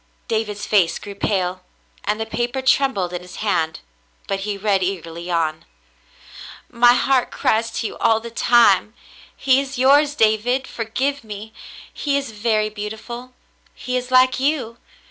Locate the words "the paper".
2.19-2.63